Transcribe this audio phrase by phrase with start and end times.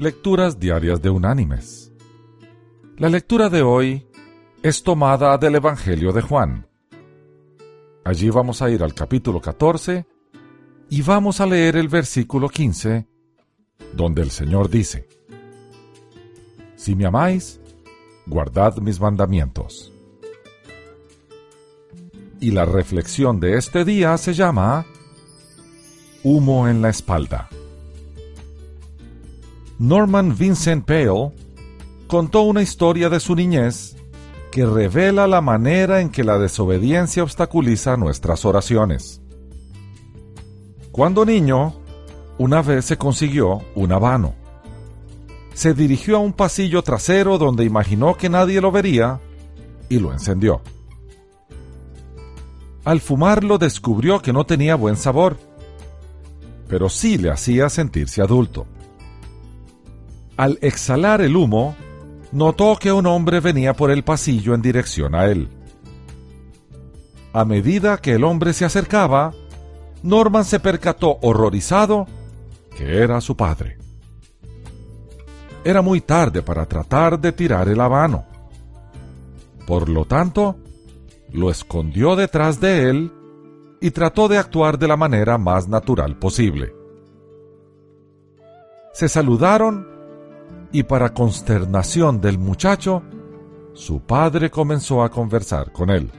[0.00, 1.92] Lecturas Diarias de Unánimes.
[2.98, 4.06] La lectura de hoy
[4.62, 6.68] es tomada del Evangelio de Juan.
[8.04, 10.06] Allí vamos a ir al capítulo 14
[10.88, 13.08] y vamos a leer el versículo 15,
[13.92, 15.08] donde el Señor dice,
[16.76, 17.60] Si me amáis,
[18.24, 19.92] guardad mis mandamientos.
[22.38, 24.86] Y la reflexión de este día se llama
[26.22, 27.48] Humo en la espalda.
[29.78, 31.30] Norman Vincent Peale
[32.08, 33.96] contó una historia de su niñez
[34.50, 39.20] que revela la manera en que la desobediencia obstaculiza nuestras oraciones.
[40.90, 41.74] Cuando niño,
[42.38, 44.34] una vez se consiguió un habano.
[45.54, 49.20] Se dirigió a un pasillo trasero donde imaginó que nadie lo vería
[49.88, 50.60] y lo encendió.
[52.84, 55.36] Al fumarlo descubrió que no tenía buen sabor,
[56.68, 58.66] pero sí le hacía sentirse adulto.
[60.38, 61.74] Al exhalar el humo,
[62.30, 65.48] notó que un hombre venía por el pasillo en dirección a él.
[67.32, 69.34] A medida que el hombre se acercaba,
[70.04, 72.06] Norman se percató horrorizado
[72.76, 73.78] que era su padre.
[75.64, 78.24] Era muy tarde para tratar de tirar el habano.
[79.66, 80.56] Por lo tanto,
[81.32, 83.12] lo escondió detrás de él
[83.80, 86.72] y trató de actuar de la manera más natural posible.
[88.92, 89.97] Se saludaron
[90.72, 93.02] y para consternación del muchacho,
[93.72, 96.10] su padre comenzó a conversar con él.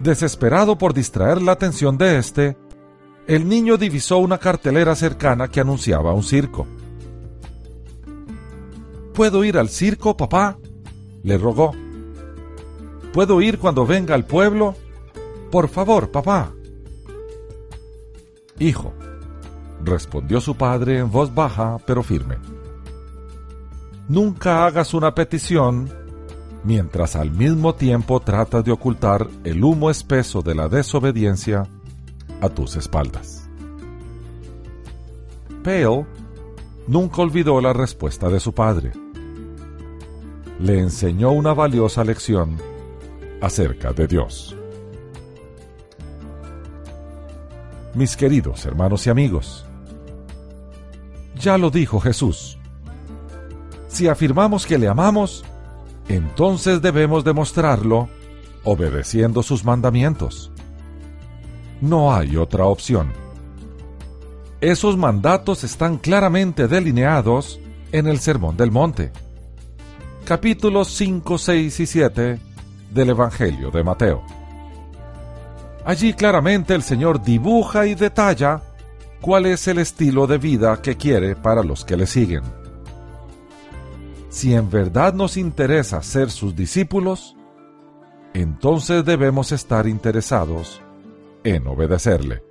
[0.00, 2.56] Desesperado por distraer la atención de éste,
[3.26, 6.66] el niño divisó una cartelera cercana que anunciaba un circo.
[9.14, 10.58] ¿Puedo ir al circo, papá?
[11.22, 11.72] le rogó.
[13.12, 14.74] ¿Puedo ir cuando venga al pueblo?
[15.50, 16.52] Por favor, papá.
[18.58, 18.92] Hijo,
[19.84, 22.36] respondió su padre en voz baja pero firme.
[24.08, 25.88] Nunca hagas una petición
[26.64, 31.66] mientras al mismo tiempo tratas de ocultar el humo espeso de la desobediencia
[32.40, 33.48] a tus espaldas.
[35.62, 36.06] Pale
[36.86, 38.92] nunca olvidó la respuesta de su padre.
[40.58, 42.56] Le enseñó una valiosa lección
[43.40, 44.56] acerca de Dios.
[47.94, 49.66] Mis queridos hermanos y amigos,
[51.40, 52.58] ya lo dijo Jesús.
[53.88, 55.44] Si afirmamos que le amamos,
[56.08, 58.08] entonces debemos demostrarlo
[58.64, 60.52] obedeciendo sus mandamientos.
[61.80, 63.12] No hay otra opción.
[64.60, 67.58] Esos mandatos están claramente delineados
[67.92, 69.10] en el Sermón del Monte,
[70.24, 72.40] capítulos 5, 6 y 7
[72.90, 74.22] del Evangelio de Mateo.
[75.84, 78.62] Allí claramente el Señor dibuja y detalla
[79.20, 82.42] cuál es el estilo de vida que quiere para los que le siguen.
[84.28, 87.36] Si en verdad nos interesa ser sus discípulos,
[88.32, 90.80] entonces debemos estar interesados
[91.42, 92.42] en obedecerle.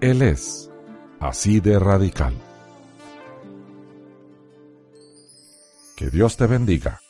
[0.00, 0.70] Él es
[1.20, 2.34] así de radical.
[5.96, 7.00] Que Dios te bendiga.